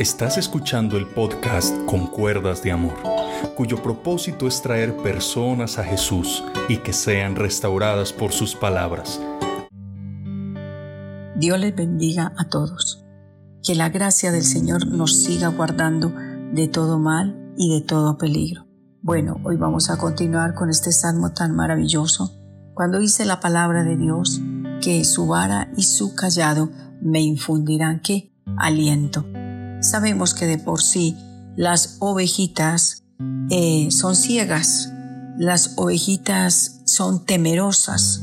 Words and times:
Estás 0.00 0.38
escuchando 0.38 0.96
el 0.96 1.06
podcast 1.06 1.76
Con 1.84 2.06
Cuerdas 2.06 2.62
de 2.62 2.72
Amor, 2.72 2.94
cuyo 3.54 3.82
propósito 3.82 4.48
es 4.48 4.62
traer 4.62 4.96
personas 4.96 5.78
a 5.78 5.84
Jesús 5.84 6.42
y 6.70 6.78
que 6.78 6.94
sean 6.94 7.36
restauradas 7.36 8.10
por 8.10 8.32
sus 8.32 8.56
palabras. 8.56 9.20
Dios 11.36 11.58
les 11.58 11.76
bendiga 11.76 12.32
a 12.38 12.48
todos. 12.48 13.04
Que 13.62 13.74
la 13.74 13.90
gracia 13.90 14.32
del 14.32 14.44
Señor 14.44 14.86
nos 14.86 15.22
siga 15.22 15.48
guardando 15.48 16.14
de 16.54 16.66
todo 16.66 16.98
mal 16.98 17.52
y 17.58 17.74
de 17.74 17.82
todo 17.82 18.16
peligro. 18.16 18.66
Bueno, 19.02 19.36
hoy 19.44 19.58
vamos 19.58 19.90
a 19.90 19.98
continuar 19.98 20.54
con 20.54 20.70
este 20.70 20.92
salmo 20.92 21.34
tan 21.34 21.54
maravilloso. 21.54 22.40
Cuando 22.72 23.00
dice 23.00 23.26
la 23.26 23.38
palabra 23.38 23.84
de 23.84 23.98
Dios, 23.98 24.40
que 24.80 25.04
su 25.04 25.26
vara 25.26 25.70
y 25.76 25.82
su 25.82 26.14
callado 26.14 26.70
me 27.02 27.20
infundirán 27.20 28.00
que 28.00 28.32
aliento. 28.56 29.26
Sabemos 29.80 30.34
que 30.34 30.46
de 30.46 30.58
por 30.58 30.82
sí 30.82 31.16
las 31.56 31.96
ovejitas 32.00 33.04
eh, 33.50 33.88
son 33.90 34.14
ciegas, 34.14 34.92
las 35.38 35.74
ovejitas 35.76 36.82
son 36.84 37.24
temerosas, 37.24 38.22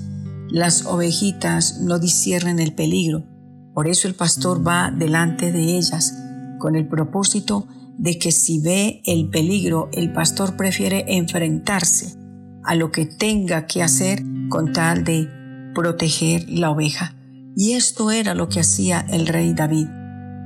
las 0.49 0.85
ovejitas 0.85 1.79
no 1.81 1.99
disciernen 1.99 2.59
el 2.59 2.73
peligro. 2.73 3.25
Por 3.73 3.88
eso 3.88 4.07
el 4.07 4.15
pastor 4.15 4.65
va 4.65 4.91
delante 4.91 5.51
de 5.51 5.77
ellas 5.77 6.15
con 6.59 6.75
el 6.75 6.88
propósito 6.88 7.67
de 7.98 8.20
que 8.20 8.31
si 8.31 8.59
ve 8.59 9.01
el 9.05 9.29
peligro, 9.29 9.89
el 9.93 10.13
pastor 10.13 10.55
prefiere 10.55 11.05
enfrentarse 11.17 12.15
a 12.63 12.76
lo 12.76 12.91
que 12.91 13.05
tenga 13.05 13.65
que 13.65 13.81
hacer 13.81 14.23
con 14.49 14.73
tal 14.73 15.03
de 15.03 15.27
proteger 15.73 16.48
la 16.49 16.70
oveja. 16.70 17.15
Y 17.55 17.73
esto 17.73 18.12
era 18.12 18.35
lo 18.35 18.49
que 18.49 18.59
hacía 18.59 18.99
el 19.09 19.26
rey 19.26 19.53
David. 19.53 19.87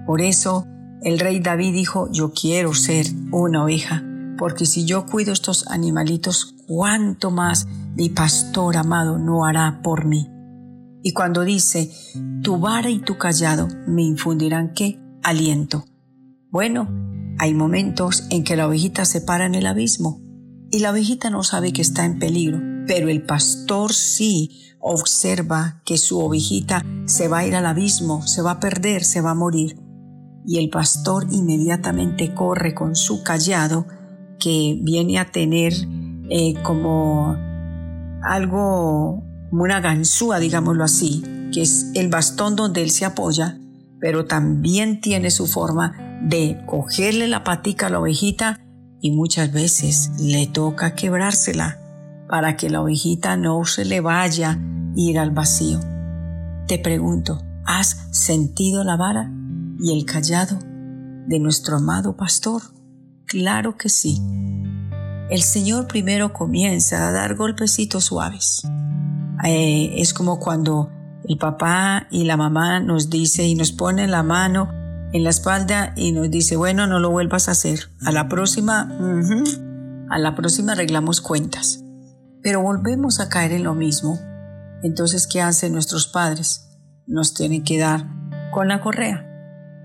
Por 0.05 0.21
eso 0.21 0.67
el 1.03 1.19
rey 1.19 1.39
David 1.39 1.73
dijo, 1.73 2.09
yo 2.11 2.31
quiero 2.31 2.73
ser 2.75 3.07
una 3.31 3.63
oveja, 3.63 4.03
porque 4.37 4.65
si 4.65 4.85
yo 4.85 5.07
cuido 5.07 5.33
estos 5.33 5.67
animalitos, 5.67 6.55
¿cuánto 6.67 7.31
más 7.31 7.67
mi 7.95 8.09
pastor 8.09 8.77
amado 8.77 9.17
no 9.17 9.45
hará 9.45 9.81
por 9.83 10.05
mí? 10.05 10.29
Y 11.03 11.13
cuando 11.13 11.43
dice, 11.43 11.91
tu 12.43 12.59
vara 12.59 12.91
y 12.91 12.99
tu 12.99 13.17
callado 13.17 13.67
me 13.87 14.03
infundirán 14.03 14.73
qué? 14.73 14.99
Aliento. 15.23 15.85
Bueno, 16.51 16.87
hay 17.39 17.55
momentos 17.55 18.27
en 18.29 18.43
que 18.43 18.55
la 18.55 18.67
ovejita 18.67 19.05
se 19.05 19.21
para 19.21 19.47
en 19.47 19.55
el 19.55 19.65
abismo 19.65 20.21
y 20.69 20.79
la 20.79 20.91
ovejita 20.91 21.31
no 21.31 21.41
sabe 21.41 21.73
que 21.73 21.81
está 21.81 22.05
en 22.05 22.19
peligro, 22.19 22.59
pero 22.85 23.09
el 23.09 23.23
pastor 23.23 23.93
sí 23.93 24.75
observa 24.79 25.81
que 25.83 25.97
su 25.97 26.19
ovejita 26.19 26.85
se 27.05 27.27
va 27.27 27.39
a 27.39 27.47
ir 27.47 27.55
al 27.55 27.65
abismo, 27.65 28.25
se 28.27 28.43
va 28.43 28.51
a 28.51 28.59
perder, 28.59 29.03
se 29.03 29.21
va 29.21 29.31
a 29.31 29.35
morir 29.35 29.80
y 30.45 30.59
el 30.59 30.69
pastor 30.69 31.27
inmediatamente 31.31 32.33
corre 32.33 32.73
con 32.73 32.95
su 32.95 33.23
callado 33.23 33.85
que 34.39 34.77
viene 34.81 35.19
a 35.19 35.31
tener 35.31 35.73
eh, 36.29 36.55
como 36.63 37.35
algo, 38.23 39.23
como 39.49 39.63
una 39.63 39.79
ganzúa, 39.81 40.39
digámoslo 40.39 40.83
así, 40.83 41.23
que 41.53 41.61
es 41.61 41.91
el 41.95 42.09
bastón 42.09 42.55
donde 42.55 42.81
él 42.81 42.89
se 42.89 43.05
apoya, 43.05 43.59
pero 43.99 44.25
también 44.25 45.01
tiene 45.01 45.29
su 45.29 45.47
forma 45.47 46.19
de 46.23 46.61
cogerle 46.65 47.27
la 47.27 47.43
patica 47.43 47.87
a 47.87 47.89
la 47.89 47.99
ovejita 47.99 48.59
y 48.99 49.11
muchas 49.11 49.51
veces 49.51 50.11
le 50.19 50.47
toca 50.47 50.95
quebrársela 50.95 51.79
para 52.27 52.55
que 52.55 52.69
la 52.69 52.81
ovejita 52.81 53.35
no 53.35 53.63
se 53.65 53.83
le 53.85 53.99
vaya 53.99 54.59
ir 54.95 55.19
al 55.19 55.31
vacío. 55.31 55.79
Te 56.67 56.77
pregunto, 56.79 57.41
¿has 57.65 58.07
sentido 58.11 58.83
la 58.83 58.95
vara? 58.95 59.31
Y 59.81 59.97
el 59.97 60.05
callado 60.05 60.59
de 61.27 61.39
nuestro 61.39 61.77
amado 61.77 62.15
pastor? 62.15 62.61
Claro 63.25 63.77
que 63.77 63.89
sí. 63.89 64.21
El 65.29 65.41
Señor 65.41 65.87
primero 65.87 66.33
comienza 66.33 67.07
a 67.07 67.11
dar 67.11 67.35
golpecitos 67.35 68.05
suaves. 68.05 68.61
Eh, 69.43 69.95
es 69.97 70.13
como 70.13 70.39
cuando 70.39 70.91
el 71.27 71.37
papá 71.37 72.07
y 72.11 72.25
la 72.25 72.37
mamá 72.37 72.79
nos 72.79 73.09
dice 73.09 73.43
y 73.45 73.55
nos 73.55 73.71
pone 73.71 74.07
la 74.07 74.21
mano 74.21 74.69
en 75.13 75.23
la 75.23 75.31
espalda 75.31 75.93
y 75.95 76.11
nos 76.11 76.29
dice, 76.29 76.57
bueno, 76.57 76.85
no 76.85 76.99
lo 76.99 77.09
vuelvas 77.09 77.47
a 77.47 77.53
hacer. 77.53 77.89
A 78.05 78.11
la 78.11 78.29
próxima, 78.29 78.81
a 80.09 80.19
la 80.19 80.35
próxima 80.35 80.73
arreglamos 80.73 81.21
cuentas. 81.21 81.83
Pero 82.43 82.61
volvemos 82.61 83.19
a 83.19 83.29
caer 83.29 83.53
en 83.53 83.63
lo 83.63 83.73
mismo. 83.73 84.19
Entonces, 84.83 85.27
¿qué 85.27 85.41
hacen 85.41 85.73
nuestros 85.73 86.07
padres? 86.07 86.67
Nos 87.07 87.33
tienen 87.33 87.63
que 87.63 87.79
dar 87.79 88.07
con 88.51 88.67
la 88.67 88.81
correa 88.81 89.30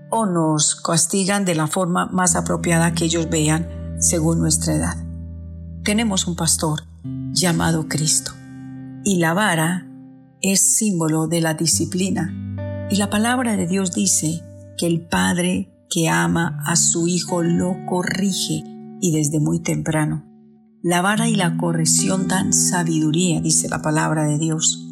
o 0.09 0.25
nos 0.25 0.75
castigan 0.75 1.45
de 1.45 1.55
la 1.55 1.67
forma 1.67 2.07
más 2.07 2.35
apropiada 2.35 2.93
que 2.93 3.05
ellos 3.05 3.29
vean 3.29 3.67
según 3.99 4.39
nuestra 4.39 4.75
edad. 4.75 4.95
Tenemos 5.83 6.27
un 6.27 6.35
pastor 6.35 6.83
llamado 7.31 7.87
Cristo 7.87 8.31
y 9.03 9.17
la 9.17 9.33
vara 9.33 9.87
es 10.41 10.77
símbolo 10.77 11.27
de 11.27 11.41
la 11.41 11.53
disciplina 11.53 12.33
y 12.89 12.95
la 12.97 13.09
palabra 13.09 13.57
de 13.57 13.67
Dios 13.67 13.91
dice 13.91 14.41
que 14.77 14.87
el 14.87 15.01
Padre 15.07 15.73
que 15.89 16.09
ama 16.09 16.61
a 16.65 16.75
su 16.75 17.07
Hijo 17.07 17.43
lo 17.43 17.75
corrige 17.85 18.63
y 19.01 19.11
desde 19.11 19.39
muy 19.39 19.59
temprano. 19.59 20.25
La 20.83 21.01
vara 21.01 21.27
y 21.27 21.35
la 21.35 21.57
corrección 21.57 22.27
dan 22.27 22.53
sabiduría, 22.53 23.41
dice 23.41 23.67
la 23.67 23.81
palabra 23.81 24.25
de 24.25 24.37
Dios. 24.37 24.85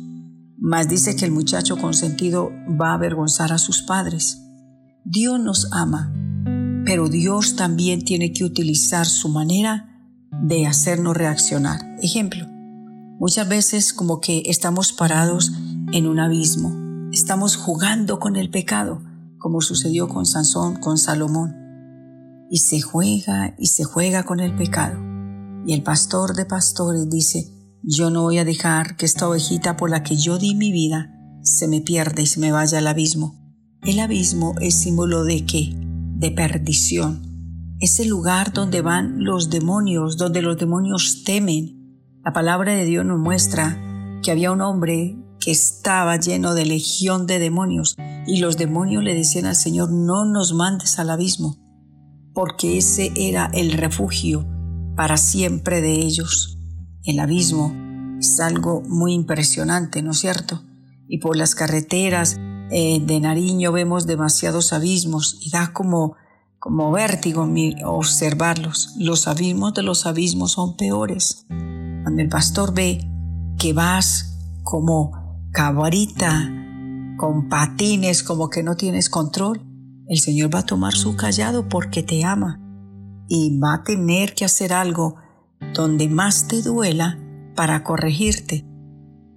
Mas 0.58 0.90
dice 0.90 1.16
que 1.16 1.26
el 1.26 1.32
muchacho 1.32 1.78
consentido 1.78 2.52
va 2.82 2.92
a 2.92 2.94
avergonzar 2.96 3.54
a 3.54 3.58
sus 3.58 3.84
padres. 3.84 4.42
Dios 5.08 5.40
nos 5.40 5.72
ama, 5.72 6.12
pero 6.84 7.10
Dios 7.10 7.56
también 7.56 8.04
tiene 8.04 8.34
que 8.34 8.44
utilizar 8.44 9.06
su 9.06 9.30
manera 9.30 10.02
de 10.42 10.66
hacernos 10.66 11.16
reaccionar. 11.16 11.80
Ejemplo, 12.02 12.48
muchas 13.20 13.48
veces 13.48 13.94
como 13.94 14.20
que 14.20 14.42
estamos 14.48 14.94
parados 14.94 15.52
en 15.94 16.08
un 16.08 16.20
abismo, 16.20 16.74
estamos 17.12 17.56
jugando 17.56 18.18
con 18.18 18.36
el 18.36 18.50
pecado, 18.50 19.04
como 19.38 19.62
sucedió 19.62 20.08
con 20.08 20.26
Sansón, 20.26 20.78
con 20.78 20.98
Salomón, 20.98 21.54
y 22.50 22.58
se 22.58 22.82
juega 22.82 23.54
y 23.60 23.68
se 23.68 23.84
juega 23.84 24.24
con 24.24 24.40
el 24.40 24.56
pecado. 24.56 25.00
Y 25.68 25.74
el 25.74 25.84
pastor 25.84 26.36
de 26.36 26.46
pastores 26.46 27.08
dice, 27.12 27.54
yo 27.84 28.10
no 28.10 28.24
voy 28.24 28.40
a 28.40 28.46
dejar 28.46 28.98
que 28.98 29.06
esta 29.06 29.30
ovejita 29.30 29.78
por 29.78 29.92
la 29.92 30.02
que 30.02 30.18
yo 30.18 30.40
di 30.40 30.56
mi 30.56 30.72
vida 30.72 31.12
se 31.44 31.68
me 31.68 31.82
pierda 31.82 32.24
y 32.24 32.26
se 32.26 32.40
me 32.40 32.52
vaya 32.52 32.80
al 32.80 32.88
abismo 32.88 33.45
el 33.86 34.00
abismo 34.00 34.56
es 34.62 34.76
símbolo 34.76 35.24
de 35.24 35.46
qué? 35.46 35.74
De 35.76 36.32
perdición. 36.32 37.22
Es 37.80 38.00
el 38.00 38.08
lugar 38.08 38.52
donde 38.52 38.82
van 38.82 39.24
los 39.24 39.52
demonios, 39.52 40.18
donde 40.18 40.42
los 40.42 40.58
demonios 40.58 41.24
temen. 41.24 42.02
La 42.24 42.34
palabra 42.34 42.74
de 42.74 42.86
Dios 42.86 43.06
nos 43.06 43.20
muestra 43.20 43.80
que 44.24 44.32
había 44.32 44.52
un 44.52 44.62
hombre 44.62 45.16
que 45.40 45.52
estaba 45.52 46.18
lleno 46.18 46.56
de 46.56 46.66
legión 46.66 47.28
de 47.28 47.38
demonios 47.38 47.96
y 48.26 48.40
los 48.40 48.58
demonios 48.58 49.04
le 49.04 49.14
decían 49.14 49.46
al 49.46 49.56
Señor, 49.56 49.92
no 49.92 50.26
nos 50.26 50.54
mandes 50.54 50.98
al 50.98 51.12
abismo, 51.12 51.58
porque 52.34 52.80
ese 52.80 53.12
era 53.16 53.52
el 53.54 53.74
refugio 53.74 54.48
para 54.96 55.18
siempre 55.18 55.82
de 55.82 55.94
ellos. 55.94 56.58
El 57.04 57.20
abismo 57.20 57.72
es 58.18 58.40
algo 58.40 58.82
muy 58.82 59.14
impresionante, 59.14 60.02
¿no 60.02 60.12
es 60.12 60.18
cierto? 60.18 60.64
Y 61.08 61.20
por 61.20 61.38
las 61.38 61.54
carreteras 61.54 62.40
eh, 62.72 63.00
de 63.00 63.20
Nariño 63.20 63.72
vemos 63.72 64.08
demasiados 64.08 64.74
abismos 64.74 65.38
y 65.42 65.52
da 65.52 65.72
como, 65.74 66.16
como 66.60 66.92
vértigo 66.92 67.48
observarlos. 67.86 68.96
Los 68.98 69.28
abismos 69.28 69.74
de 69.74 69.84
los 69.84 70.06
abismos 70.06 70.54
son 70.54 70.76
peores. 70.76 71.46
Cuando 71.48 72.22
el 72.22 72.30
pastor 72.30 72.74
ve 72.74 73.08
que 73.58 73.74
vas 73.74 74.38
como 74.64 75.48
cabrita, 75.52 76.52
con 77.18 77.48
patines, 77.50 78.24
como 78.24 78.50
que 78.50 78.64
no 78.64 78.76
tienes 78.76 79.10
control, 79.10 79.62
el 80.08 80.20
Señor 80.20 80.54
va 80.54 80.60
a 80.60 80.66
tomar 80.66 80.94
su 80.94 81.16
callado 81.16 81.70
porque 81.70 82.04
te 82.04 82.24
ama 82.24 82.60
y 83.28 83.58
va 83.60 83.76
a 83.76 83.84
tener 83.84 84.36
que 84.36 84.46
hacer 84.46 84.74
algo 84.74 85.16
donde 85.74 86.08
más 86.08 86.48
te 86.48 86.62
duela 86.62 87.20
para 87.56 87.84
corregirte. 87.84 88.66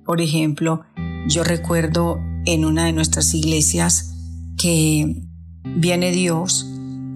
Por 0.04 0.20
ejemplo, 0.20 0.82
yo 1.28 1.44
recuerdo 1.44 2.18
en 2.48 2.64
una 2.64 2.86
de 2.86 2.94
nuestras 2.94 3.34
iglesias 3.34 4.14
que 4.56 5.22
viene 5.64 6.12
Dios 6.12 6.66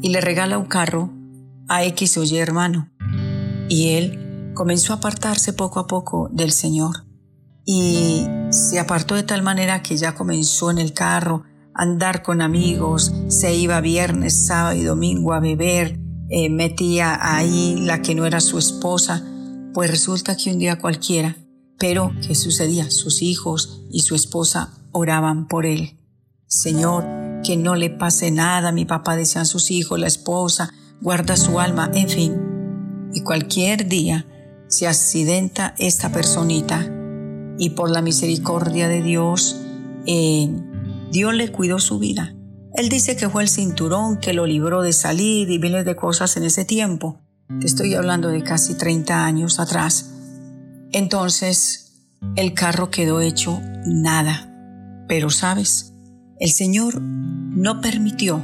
y 0.03 0.11
le 0.11 0.21
regala 0.21 0.59
un 0.59 0.67
carro 0.67 1.11
a 1.69 1.85
X 1.85 2.19
o 2.19 2.23
Y 2.23 2.37
hermano. 2.37 2.91
Y 3.67 3.93
él 3.95 4.53
comenzó 4.55 4.93
a 4.93 4.97
apartarse 4.97 5.55
poco 5.55 5.81
a 5.81 5.87
poco 5.87 6.29
del 6.31 6.53
Señor. 6.53 7.07
Y 7.65 8.27
se 8.51 8.79
apartó 8.79 9.15
de 9.15 9.23
tal 9.23 9.43
manera 9.43 9.83
que 9.83 9.97
ya 9.97 10.15
comenzó 10.15 10.71
en 10.71 10.77
el 10.77 10.93
carro 10.93 11.45
a 11.75 11.83
andar 11.83 12.23
con 12.23 12.43
amigos, 12.43 13.11
se 13.29 13.55
iba 13.55 13.81
viernes, 13.81 14.47
sábado 14.47 14.77
y 14.77 14.83
domingo 14.83 15.33
a 15.33 15.41
beber, 15.41 15.99
eh, 16.29 16.51
metía 16.51 17.19
ahí 17.35 17.77
la 17.81 18.03
que 18.03 18.15
no 18.15 18.27
era 18.27 18.41
su 18.41 18.59
esposa. 18.59 19.25
Pues 19.73 19.91
resulta 19.91 20.37
que 20.37 20.53
un 20.53 20.59
día 20.59 20.79
cualquiera, 20.79 21.39
pero 21.79 22.13
¿qué 22.21 22.35
sucedía? 22.35 22.91
Sus 22.91 23.23
hijos 23.23 23.87
y 23.91 24.01
su 24.01 24.15
esposa 24.15 24.75
oraban 24.93 25.49
por 25.49 25.67
él. 25.67 25.99
Señor, 26.47 27.05
que 27.43 27.57
no 27.57 27.75
le 27.75 27.91
pase 27.91 28.31
nada, 28.31 28.73
mi 28.73 28.85
papá 28.85 29.17
desean 29.17 29.47
sus 29.47 29.71
hijos, 29.71 29.99
la 29.99 30.07
esposa, 30.07 30.73
guarda 31.01 31.37
su 31.37 31.59
alma, 31.59 31.91
en 31.95 32.09
fin. 32.09 33.11
Y 33.13 33.23
cualquier 33.23 33.89
día 33.89 34.27
se 34.69 34.87
accidenta 34.87 35.75
esta 35.79 36.13
personita 36.13 36.89
y 37.59 37.71
por 37.71 37.91
la 37.91 38.03
misericordia 38.03 38.89
de 38.89 39.03
Dios, 39.03 39.61
eh, 40.07 40.49
Dios 41.11 41.35
le 41.35 41.53
cuidó 41.53 41.79
su 41.79 41.99
vida. 41.99 42.35
Él 42.75 42.89
dice 42.89 43.17
que 43.17 43.29
fue 43.29 43.43
el 43.43 43.49
cinturón 43.49 44.19
que 44.19 44.33
lo 44.33 44.47
libró 44.47 44.83
de 44.83 44.93
salir 44.93 45.51
y 45.51 45.59
miles 45.59 45.85
de 45.85 45.95
cosas 45.95 46.37
en 46.37 46.45
ese 46.45 46.65
tiempo. 46.65 47.21
Te 47.61 47.67
estoy 47.67 47.95
hablando 47.95 48.29
de 48.29 48.43
casi 48.43 48.75
30 48.75 49.25
años 49.25 49.61
atrás. 49.61 50.11
Entonces, 50.93 51.93
el 52.37 52.55
carro 52.55 52.91
quedó 52.91 53.21
hecho 53.21 53.61
nada. 53.85 54.52
Pero 55.13 55.29
sabes, 55.29 55.93
el 56.41 56.53
Señor 56.53 57.03
no 57.03 57.83
permitió 57.83 58.43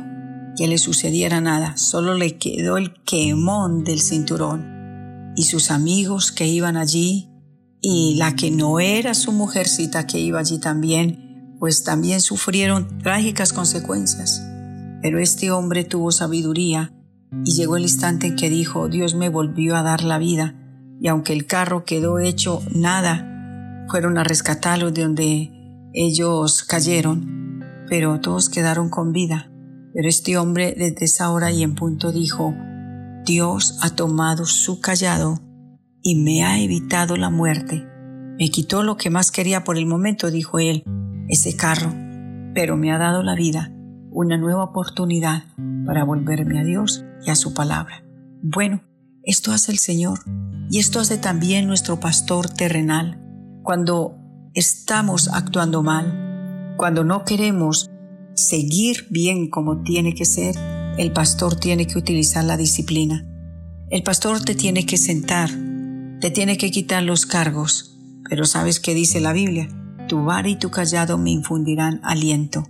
que 0.55 0.69
le 0.69 0.77
sucediera 0.77 1.41
nada, 1.41 1.79
solo 1.79 2.13
le 2.13 2.37
quedó 2.37 2.77
el 2.77 2.93
quemón 3.05 3.85
del 3.85 4.03
cinturón. 4.03 5.33
Y 5.35 5.45
sus 5.45 5.71
amigos 5.71 6.31
que 6.31 6.47
iban 6.47 6.77
allí 6.77 7.31
y 7.81 8.17
la 8.19 8.37
que 8.37 8.51
no 8.51 8.81
era 8.81 9.15
su 9.15 9.33
mujercita 9.33 10.07
que 10.07 10.19
iba 10.19 10.41
allí 10.41 10.59
también, 10.59 11.57
pues 11.59 11.85
también 11.85 12.21
sufrieron 12.21 12.99
trágicas 12.99 13.55
consecuencias. 13.55 14.43
Pero 15.01 15.21
este 15.21 15.51
hombre 15.51 15.85
tuvo 15.85 16.13
sabiduría 16.13 16.93
y 17.47 17.53
llegó 17.53 17.79
el 17.79 17.85
instante 17.85 18.27
en 18.27 18.37
que 18.37 18.51
dijo, 18.51 18.91
Dios 18.91 19.15
me 19.15 19.31
volvió 19.31 19.75
a 19.75 19.83
dar 19.83 20.05
la 20.05 20.19
vida 20.19 20.55
y 21.01 21.09
aunque 21.09 21.33
el 21.33 21.47
carro 21.47 21.87
quedó 21.87 22.19
hecho 22.19 22.61
nada, 22.71 23.87
fueron 23.89 24.19
a 24.19 24.25
rescatarlo 24.25 24.91
de 24.91 25.03
donde 25.03 25.58
ellos 25.93 26.63
cayeron, 26.65 27.65
pero 27.89 28.21
todos 28.21 28.49
quedaron 28.49 28.91
con 28.91 29.13
vida. 29.13 29.51
Pero 29.95 30.09
este 30.09 30.37
hombre 30.37 30.75
desde 30.77 31.05
esa 31.05 31.31
hora 31.31 31.51
y 31.51 31.63
en 31.63 31.75
punto 31.75 32.13
dijo, 32.13 32.55
Dios 33.25 33.79
ha 33.83 33.91
tomado 33.91 34.47
su 34.47 34.81
callado 34.81 35.41
y 36.03 36.17
me 36.17 36.45
ha 36.45 36.61
evitado 36.61 37.17
la 37.17 37.31
muerte. 37.31 37.87
Me 38.39 38.51
quitó 38.51 38.83
lo 38.83 38.97
que 38.97 39.11
más 39.11 39.31
quería 39.31 39.65
por 39.65 39.77
el 39.77 39.87
momento, 39.87 40.31
dijo 40.31 40.59
él, 40.59 40.85
ese 41.29 41.57
carro, 41.57 41.93
pero 42.55 42.77
me 42.77 42.93
ha 42.93 42.99
dado 42.99 43.23
la 43.23 43.35
vida, 43.35 43.73
una 44.11 44.37
nueva 44.37 44.65
oportunidad 44.65 45.45
para 45.85 46.05
volverme 46.05 46.61
a 46.61 46.65
Dios 46.65 47.05
y 47.27 47.31
a 47.31 47.35
su 47.35 47.55
palabra. 47.55 48.05
Bueno, 48.43 48.83
esto 49.25 49.53
hace 49.53 49.73
el 49.73 49.79
Señor 49.79 50.21
y 50.71 50.79
esto 50.79 51.01
hace 51.01 51.19
también 51.19 51.67
nuestro 51.67 51.99
pastor 51.99 52.49
terrenal. 52.49 53.21
Cuando 53.63 54.18
estamos 54.55 55.29
actuando 55.33 55.83
mal, 55.83 56.75
cuando 56.77 57.05
no 57.05 57.25
queremos 57.25 57.91
seguir 58.35 59.07
bien 59.11 59.51
como 59.51 59.83
tiene 59.83 60.15
que 60.15 60.25
ser, 60.25 60.55
el 60.97 61.13
pastor 61.13 61.57
tiene 61.57 61.87
que 61.87 61.99
utilizar 61.99 62.45
la 62.45 62.57
disciplina. 62.57 63.27
El 63.91 64.03
pastor 64.03 64.41
te 64.43 64.55
tiene 64.55 64.87
que 64.87 64.97
sentar, 64.97 65.51
te 66.21 66.31
tiene 66.31 66.57
que 66.57 66.71
quitar 66.71 67.03
los 67.03 67.27
cargos, 67.27 67.97
pero 68.29 68.45
¿sabes 68.45 68.81
qué 68.81 68.95
dice 68.95 69.21
la 69.21 69.33
Biblia? 69.33 69.69
Tu 70.09 70.25
vara 70.25 70.49
y 70.49 70.57
tu 70.57 70.71
callado 70.71 71.19
me 71.19 71.31
infundirán 71.31 72.01
aliento. 72.03 72.65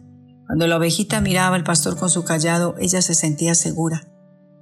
Cuando 0.46 0.66
la 0.66 0.76
ovejita 0.76 1.20
miraba 1.20 1.56
al 1.56 1.64
pastor 1.64 1.98
con 1.98 2.08
su 2.08 2.24
callado, 2.24 2.74
ella 2.78 3.02
se 3.02 3.14
sentía 3.14 3.54
segura. 3.54 4.08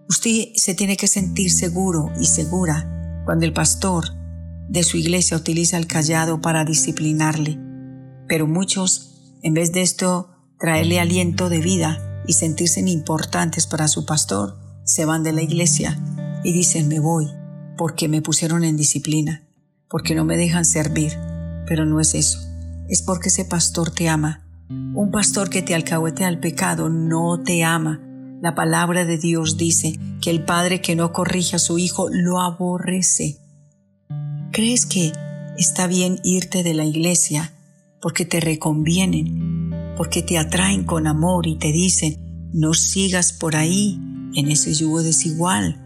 Usted 0.08 0.48
se 0.54 0.74
tiene 0.74 0.96
que 0.96 1.08
sentir 1.08 1.50
seguro 1.50 2.10
y 2.20 2.26
segura 2.26 3.22
cuando 3.24 3.44
el 3.44 3.52
pastor 3.52 4.04
de 4.68 4.82
su 4.82 4.96
iglesia 4.96 5.36
utiliza 5.36 5.76
el 5.76 5.86
callado 5.86 6.40
para 6.40 6.64
disciplinarle. 6.64 7.58
Pero 8.28 8.46
muchos, 8.46 9.38
en 9.42 9.54
vez 9.54 9.72
de 9.72 9.82
esto, 9.82 10.30
traerle 10.58 11.00
aliento 11.00 11.48
de 11.48 11.60
vida, 11.60 12.06
y 12.26 12.32
sentirse 12.32 12.80
importantes 12.80 13.66
para 13.66 13.88
su 13.88 14.04
pastor, 14.04 14.56
se 14.84 15.04
van 15.04 15.22
de 15.22 15.32
la 15.32 15.42
iglesia 15.42 15.98
y 16.44 16.52
dicen 16.52 16.88
me 16.88 17.00
voy 17.00 17.28
porque 17.76 18.08
me 18.08 18.22
pusieron 18.22 18.64
en 18.64 18.76
disciplina, 18.76 19.42
porque 19.88 20.14
no 20.14 20.24
me 20.24 20.36
dejan 20.36 20.64
servir. 20.64 21.12
Pero 21.66 21.84
no 21.84 22.00
es 22.00 22.14
eso, 22.14 22.38
es 22.88 23.02
porque 23.02 23.28
ese 23.28 23.44
pastor 23.44 23.90
te 23.90 24.08
ama. 24.08 24.46
Un 24.68 25.10
pastor 25.10 25.50
que 25.50 25.62
te 25.62 25.74
alcahuete 25.74 26.24
al 26.24 26.40
pecado 26.40 26.88
no 26.88 27.42
te 27.42 27.64
ama. 27.64 28.00
La 28.40 28.54
palabra 28.54 29.04
de 29.04 29.18
Dios 29.18 29.56
dice 29.56 29.98
que 30.22 30.30
el 30.30 30.44
padre 30.44 30.80
que 30.80 30.96
no 30.96 31.12
corrige 31.12 31.56
a 31.56 31.58
su 31.58 31.78
hijo 31.78 32.08
lo 32.10 32.40
aborrece. 32.40 33.38
¿Crees 34.56 34.86
que 34.86 35.12
está 35.58 35.86
bien 35.86 36.18
irte 36.24 36.62
de 36.62 36.72
la 36.72 36.86
iglesia 36.86 37.52
porque 38.00 38.24
te 38.24 38.40
reconvienen, 38.40 39.70
porque 39.98 40.22
te 40.22 40.38
atraen 40.38 40.84
con 40.84 41.06
amor 41.06 41.46
y 41.46 41.56
te 41.56 41.72
dicen, 41.72 42.48
no 42.54 42.72
sigas 42.72 43.34
por 43.34 43.54
ahí 43.54 44.00
en 44.34 44.50
ese 44.50 44.72
yugo 44.72 45.02
desigual, 45.02 45.78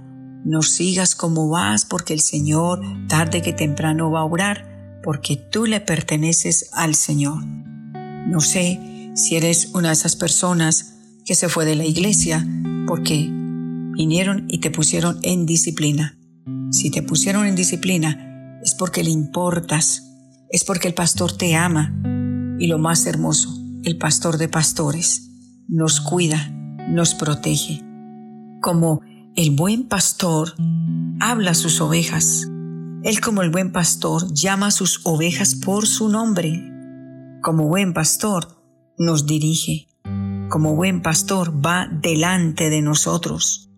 no 0.45 0.63
sigas 0.63 1.17
como 1.17 1.49
vas 1.49 1.85
porque 1.85 2.13
el 2.13 2.21
Señor 2.21 2.81
tarde 3.09 3.43
que 3.43 3.53
temprano 3.53 4.13
va 4.13 4.21
a 4.21 4.25
obrar, 4.25 5.01
porque 5.03 5.35
tú 5.35 5.67
le 5.67 5.81
perteneces 5.81 6.71
al 6.73 6.95
Señor. 6.95 7.45
No 7.45 8.41
sé 8.41 9.11
si 9.17 9.35
eres 9.35 9.71
una 9.75 9.89
de 9.89 9.95
esas 9.95 10.15
personas 10.15 10.95
que 11.25 11.35
se 11.35 11.49
fue 11.49 11.65
de 11.65 11.75
la 11.75 11.87
iglesia 11.87 12.47
porque 12.87 13.29
vinieron 13.97 14.45
y 14.47 14.59
te 14.59 14.71
pusieron 14.71 15.19
en 15.25 15.45
disciplina. 15.45 16.17
Si 16.71 16.93
te 16.93 17.03
pusieron 17.03 17.47
en 17.47 17.57
disciplina 17.57 18.29
es 18.63 18.75
porque 18.75 19.03
le 19.03 19.11
importas, 19.11 20.03
es 20.51 20.65
porque 20.65 20.89
el 20.89 20.95
pastor 20.95 21.33
te 21.37 21.55
ama 21.55 21.95
y 22.59 22.67
lo 22.67 22.79
más 22.79 23.07
hermoso, 23.07 23.55
el 23.85 23.97
pastor 23.97 24.37
de 24.37 24.49
pastores, 24.49 25.31
nos 25.69 26.01
cuida, 26.01 26.51
nos 26.89 27.15
protege. 27.15 27.83
Como 28.61 29.01
el 29.37 29.53
buen 29.53 29.89
pastor 29.89 30.55
habla 31.21 31.53
a 31.53 31.55
sus 31.55 31.81
ovejas. 31.81 32.47
Él 33.03 33.21
como 33.21 33.43
el 33.43 33.51
buen 33.51 33.73
pastor 33.73 34.33
llama 34.35 34.67
a 34.67 34.71
sus 34.71 35.01
ovejas 35.05 35.55
por 35.55 35.87
su 35.87 36.09
nombre. 36.11 36.63
Como 37.41 37.69
buen 37.69 37.95
pastor 37.95 38.63
nos 38.99 39.27
dirige. 39.27 39.89
Como 40.51 40.75
buen 40.75 41.01
pastor 41.01 41.65
va 41.65 41.89
delante 42.03 42.69
de 42.69 42.83
nosotros. 42.83 43.71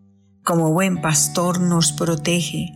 Como 0.42 0.72
buen 0.72 1.00
pastor 1.00 1.60
nos 1.60 1.92
protege. 1.92 2.72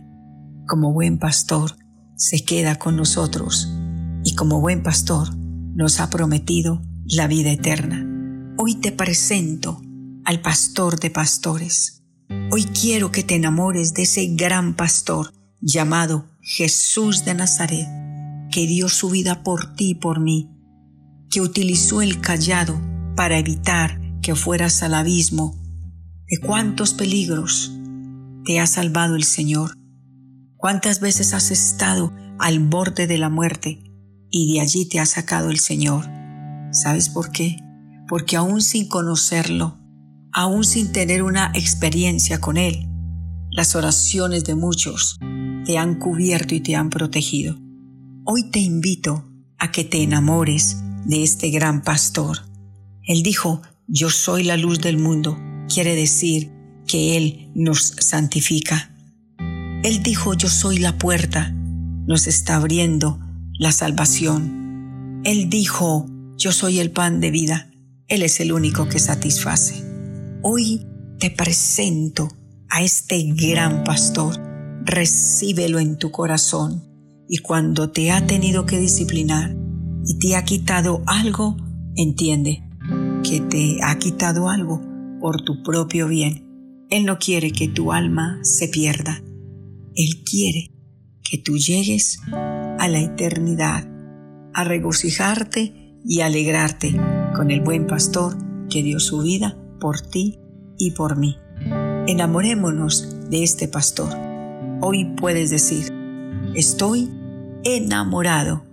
Como 0.67 0.93
buen 0.93 1.17
pastor 1.17 1.71
se 2.17 2.43
queda 2.43 2.77
con 2.77 2.97
nosotros. 2.97 3.71
Y 4.23 4.35
como 4.35 4.59
buen 4.59 4.83
pastor 4.83 5.37
nos 5.37 5.99
ha 5.99 6.09
prometido 6.09 6.81
la 7.05 7.27
vida 7.27 7.51
eterna. 7.51 8.05
Hoy 8.57 8.75
te 8.75 8.91
presento 8.91 9.79
al 10.25 10.41
pastor 10.41 10.99
de 10.99 11.11
pastores. 11.11 12.03
Hoy 12.51 12.63
quiero 12.65 13.11
que 13.11 13.23
te 13.23 13.35
enamores 13.35 13.93
de 13.93 14.01
ese 14.01 14.25
gran 14.35 14.73
pastor 14.73 15.31
llamado 15.61 16.25
Jesús 16.41 17.23
de 17.23 17.35
Nazaret, 17.35 17.87
que 18.51 18.65
dio 18.65 18.89
su 18.89 19.11
vida 19.11 19.43
por 19.43 19.75
ti 19.75 19.91
y 19.91 19.95
por 19.95 20.19
mí, 20.19 20.49
que 21.29 21.39
utilizó 21.39 22.01
el 22.01 22.19
callado 22.19 22.81
para 23.15 23.37
evitar 23.37 24.01
que 24.21 24.35
fueras 24.35 24.81
al 24.81 24.95
abismo. 24.95 25.55
¿De 26.27 26.39
cuántos 26.39 26.93
peligros 26.93 27.71
te 28.43 28.59
ha 28.59 28.65
salvado 28.65 29.15
el 29.15 29.23
Señor? 29.23 29.76
¿Cuántas 30.57 30.99
veces 30.99 31.35
has 31.35 31.51
estado 31.51 32.11
al 32.39 32.59
borde 32.59 33.05
de 33.05 33.19
la 33.19 33.29
muerte 33.29 33.83
y 34.31 34.53
de 34.53 34.61
allí 34.61 34.89
te 34.89 34.99
ha 34.99 35.05
sacado 35.05 35.51
el 35.51 35.59
Señor? 35.59 36.05
¿Sabes 36.71 37.09
por 37.09 37.31
qué? 37.31 37.57
Porque 38.07 38.37
aún 38.37 38.61
sin 38.61 38.87
conocerlo, 38.87 39.77
aún 40.33 40.63
sin 40.63 40.91
tener 40.91 41.21
una 41.21 41.51
experiencia 41.53 42.41
con 42.41 42.57
Él, 42.57 42.89
las 43.51 43.75
oraciones 43.75 44.45
de 44.45 44.55
muchos 44.55 45.19
te 45.63 45.77
han 45.77 45.99
cubierto 45.99 46.55
y 46.55 46.61
te 46.61 46.75
han 46.75 46.89
protegido. 46.89 47.55
Hoy 48.25 48.49
te 48.49 48.59
invito 48.59 49.29
a 49.59 49.71
que 49.71 49.83
te 49.83 50.01
enamores 50.01 50.77
de 51.05 51.21
este 51.21 51.51
gran 51.51 51.83
pastor. 51.83 52.39
Él 53.03 53.21
dijo, 53.21 53.61
yo 53.87 54.09
soy 54.09 54.43
la 54.43 54.57
luz 54.57 54.81
del 54.81 54.97
mundo. 54.97 55.37
Quiere 55.71 55.95
decir 55.95 56.51
que 56.87 57.15
Él 57.15 57.51
nos 57.53 57.93
santifica. 57.99 58.96
Él 59.87 60.03
dijo, 60.03 60.33
yo 60.33 60.49
soy 60.49 60.79
la 60.79 60.97
puerta. 60.97 61.53
Nos 62.07 62.27
está 62.27 62.57
abriendo 62.57 63.21
la 63.57 63.71
salvación. 63.71 65.21
Él 65.23 65.49
dijo, 65.49 66.05
yo 66.35 66.51
soy 66.51 66.79
el 66.79 66.91
pan 66.91 67.21
de 67.21 67.31
vida. 67.31 67.71
Él 68.09 68.21
es 68.21 68.41
el 68.41 68.51
único 68.51 68.89
que 68.89 68.99
satisface. 68.99 69.81
Hoy 70.41 70.85
te 71.19 71.31
presento 71.31 72.27
a 72.67 72.81
este 72.81 73.31
gran 73.33 73.85
pastor. 73.85 74.35
Recíbelo 74.83 75.79
en 75.79 75.97
tu 75.97 76.11
corazón 76.11 76.83
y 77.29 77.37
cuando 77.37 77.89
te 77.89 78.11
ha 78.11 78.27
tenido 78.27 78.65
que 78.65 78.79
disciplinar 78.79 79.55
y 80.03 80.19
te 80.19 80.35
ha 80.35 80.43
quitado 80.43 81.01
algo, 81.05 81.55
entiende 81.95 82.61
que 83.23 83.39
te 83.39 83.77
ha 83.81 83.97
quitado 83.97 84.49
algo 84.49 84.81
por 85.21 85.43
tu 85.45 85.63
propio 85.63 86.09
bien. 86.09 86.85
Él 86.89 87.05
no 87.05 87.19
quiere 87.19 87.51
que 87.51 87.69
tu 87.69 87.93
alma 87.93 88.39
se 88.41 88.67
pierda. 88.67 89.21
Él 89.97 90.23
quiere 90.23 90.71
que 91.27 91.39
tú 91.39 91.57
llegues 91.57 92.19
a 92.31 92.87
la 92.87 92.99
eternidad, 92.99 93.83
a 94.53 94.63
regocijarte 94.63 95.97
y 96.05 96.21
alegrarte 96.21 96.95
con 97.35 97.49
el 97.49 97.61
buen 97.61 97.87
pastor 97.87 98.37
que 98.69 98.83
dio 98.83 98.99
su 98.99 99.23
vida 99.23 99.57
por 99.79 99.99
ti 99.99 100.37
y 100.77 100.91
por 100.91 101.17
mí. 101.17 101.37
Enamorémonos 102.07 103.29
de 103.31 103.41
este 103.41 103.67
pastor. 103.67 104.13
Hoy 104.81 105.15
puedes 105.15 105.49
decir, 105.49 105.91
estoy 106.53 107.09
enamorado 107.63 108.65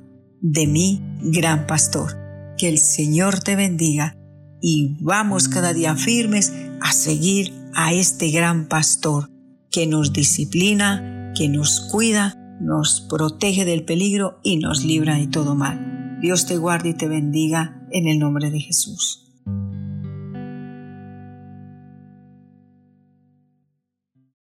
de 0.43 0.67
mi 0.67 1.03
gran 1.23 1.67
pastor. 1.67 2.19
Que 2.59 2.69
el 2.69 2.79
Señor 2.79 3.41
te 3.41 3.57
bendiga 3.57 4.15
y 4.61 4.99
vamos 5.01 5.49
cada 5.49 5.73
día 5.73 5.97
firmes 5.97 6.53
a 6.83 6.93
seguir 6.93 7.53
a 7.75 7.95
este 7.95 8.31
gran 8.31 8.69
pastor 8.69 9.34
que 9.75 9.87
nos 9.89 10.13
disciplina, 10.13 11.33
que 11.35 11.49
nos 11.49 11.81
cuida, 11.81 12.37
nos 12.61 13.01
protege 13.11 13.65
del 13.65 13.85
peligro 13.85 14.39
y 14.45 14.59
nos 14.59 14.85
libra 14.85 15.17
de 15.17 15.27
todo 15.27 15.57
mal. 15.57 16.19
Dios 16.21 16.47
te 16.47 16.57
guarde 16.57 16.91
y 16.91 16.95
te 16.95 17.09
bendiga 17.09 17.85
en 17.91 18.07
el 18.07 18.21
nombre 18.21 18.51
de 18.53 18.61
Jesús. 18.61 19.24